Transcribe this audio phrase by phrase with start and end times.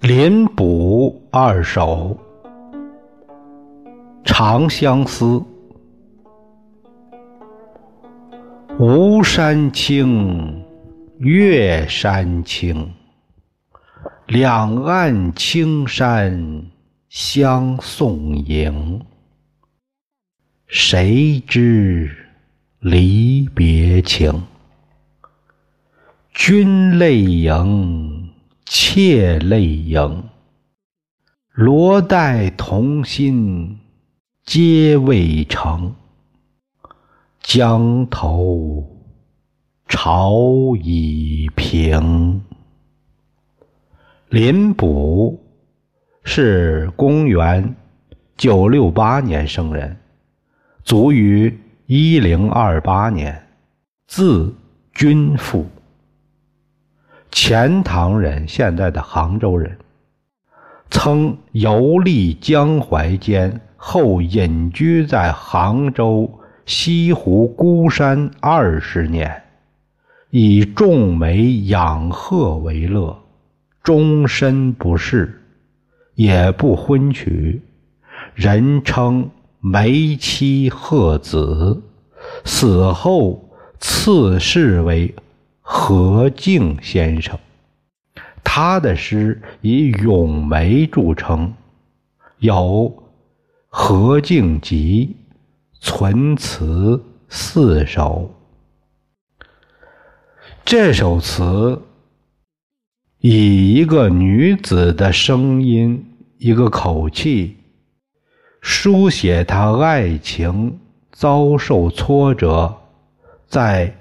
[0.00, 2.16] 林补二首
[4.24, 5.24] 《长相思》：
[8.78, 10.64] 吴山青，
[11.18, 12.90] 月山青，
[14.28, 16.66] 两岸青山
[17.08, 19.00] 相送迎。
[20.66, 22.14] 谁知
[22.80, 24.42] 离别情，
[26.34, 28.28] 君泪盈。
[28.66, 30.24] 妾泪盈，
[31.52, 33.78] 罗带同心
[34.44, 35.94] 皆未成。
[37.40, 38.86] 江头
[39.88, 42.42] 潮已平。
[44.30, 45.42] 林补
[46.22, 47.74] 是公元
[48.36, 49.96] 九六八年生人，
[50.84, 53.42] 卒于一零二八年，
[54.06, 54.54] 字
[54.92, 55.64] 君父。
[57.30, 59.78] 钱塘人，现在的杭州人，
[60.90, 66.30] 曾游历江淮间，后隐居在杭州
[66.66, 69.42] 西湖孤山二十年，
[70.28, 73.18] 以种梅养鹤为乐，
[73.88, 75.40] 终身不仕，
[76.14, 77.62] 也不婚娶，
[78.34, 79.30] 人称
[79.60, 81.82] 梅妻鹤子。
[82.44, 83.48] 死后
[83.80, 85.14] 赐谥为。
[85.62, 87.38] 何敬先生，
[88.44, 91.54] 他的诗以咏梅著称，
[92.40, 92.54] 有
[93.68, 95.16] 《何敬集》，
[95.80, 98.34] 存词四首。
[100.64, 101.82] 这首词
[103.20, 106.04] 以一个女子的声音、
[106.38, 107.56] 一个口气，
[108.60, 110.78] 书写她爱情
[111.10, 112.76] 遭受挫折，
[113.46, 113.94] 在。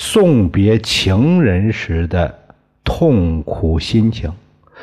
[0.00, 2.32] 送别情人时的
[2.84, 4.32] 痛苦心情，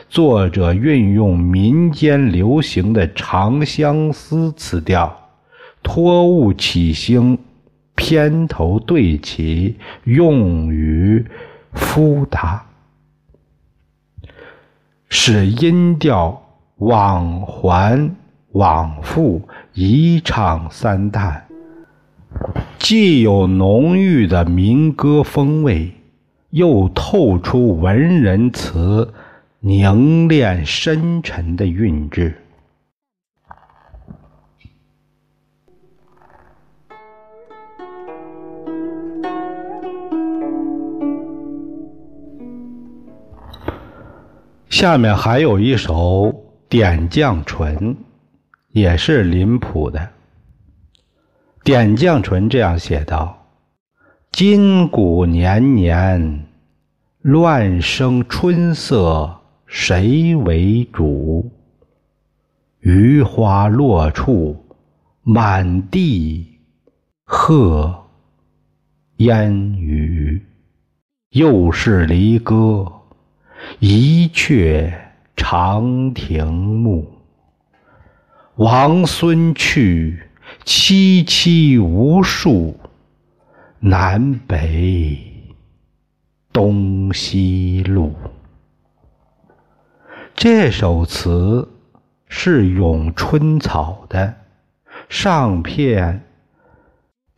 [0.09, 5.29] 作者运用民间流行的《长相思》词调，
[5.81, 7.37] 托物起兴，
[7.95, 11.25] 片头对齐，用语
[11.71, 12.65] 复达，
[15.27, 16.39] 使音调
[16.77, 18.11] 往还
[18.51, 19.41] 往复，
[19.73, 21.43] 一唱三叹。
[22.77, 25.91] 既有浓郁的民歌风味，
[26.51, 29.11] 又透出文人词
[29.61, 32.39] 凝练深沉的韵致。
[44.77, 45.93] 下面还有一首
[46.67, 47.95] 《点绛唇》，
[48.71, 50.09] 也是林甫的。
[51.63, 53.47] 点绛唇这样写道
[54.33, 56.45] ：“今古年年，
[57.21, 59.33] 乱生春色
[59.65, 61.49] 谁为主？
[62.81, 64.61] 余花落处，
[65.23, 66.59] 满地
[67.23, 68.07] 鹤
[69.15, 70.45] 烟雨。
[71.29, 72.91] 又是离歌，
[73.79, 74.93] 一阙
[75.35, 77.11] 长亭暮。
[78.55, 80.21] 王孙去。”
[80.63, 82.79] 萋萋无数，
[83.79, 85.17] 南北
[86.53, 88.15] 东西路。
[90.35, 91.67] 这首词
[92.27, 94.35] 是咏春草的，
[95.09, 96.23] 上片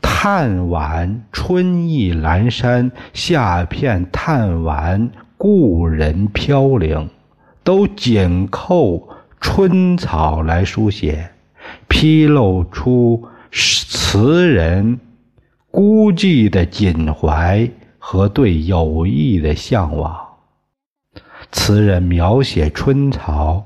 [0.01, 7.09] 叹晚春意阑珊，下片叹晚故人飘零，
[7.63, 9.07] 都紧扣
[9.39, 11.31] 春草来书写。
[11.87, 14.99] 披露出词人
[15.69, 20.15] 孤寂的襟怀和对友谊的向往。
[21.51, 23.65] 词人描写春草，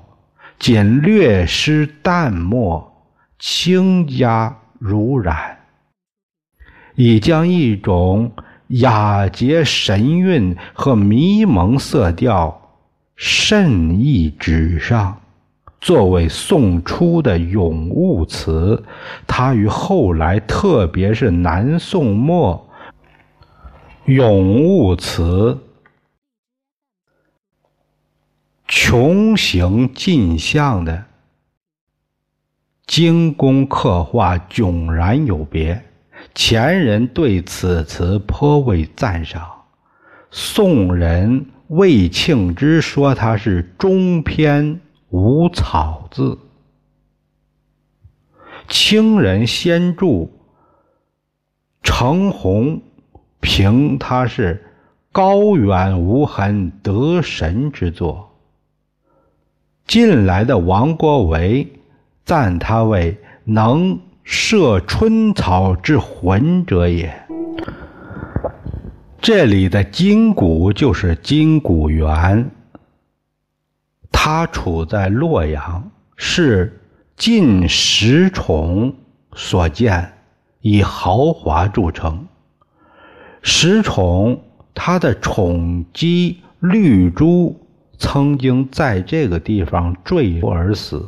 [0.58, 2.92] 仅略施淡墨，
[3.38, 5.60] 轻加濡染，
[6.96, 8.32] 已将一种
[8.72, 12.78] 雅洁神韵和迷蒙色调
[13.16, 15.18] 渗溢纸上。
[15.80, 18.84] 作为宋初的咏物词，
[19.26, 22.70] 它与后来特别是南宋末
[24.06, 25.58] 咏物词
[28.68, 31.06] 穷形尽相的
[32.86, 35.84] 精工刻画迥然有别。
[36.34, 39.50] 前人对此词颇为赞赏，
[40.30, 44.80] 宋人魏庆之说它是中篇。
[45.14, 46.40] 无草字。
[48.70, 50.30] 清人先著
[51.84, 52.82] 程弘
[53.42, 54.66] 评他是
[55.12, 58.32] 高远无痕得神之作。
[59.86, 61.68] 近来的王国维
[62.24, 67.14] 赞他为能摄春草之魂者也。
[69.20, 72.50] 这里的金谷就是金谷园，
[74.12, 76.82] 它处在洛阳，是
[77.16, 78.96] 晋石崇
[79.34, 80.14] 所建，
[80.62, 82.28] 以豪华著称。
[83.42, 84.42] 石崇
[84.74, 87.58] 他的宠姬绿珠。
[88.04, 91.08] 曾经在这个地方坠楼而死，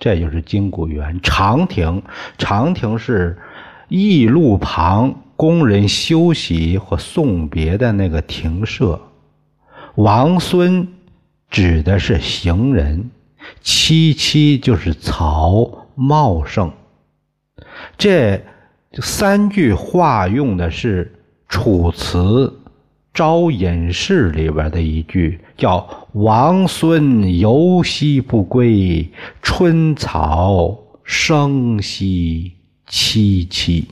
[0.00, 1.20] 这就是金谷园。
[1.22, 2.02] 长亭，
[2.38, 3.38] 长亭是
[3.88, 9.00] 驿路旁工人休息或送别的那个亭舍。
[9.94, 10.88] 王孙
[11.50, 13.10] 指的是行人，
[13.62, 16.72] 萋萋就是草茂盛。
[17.98, 18.42] 这
[18.94, 21.04] 三句话用的是
[21.52, 22.18] 《楚辞·
[23.12, 25.40] 招隐士》里边的一句。
[25.56, 29.08] 叫王孙游兮不归，
[29.42, 32.52] 春草生兮
[32.88, 33.84] 萋萋。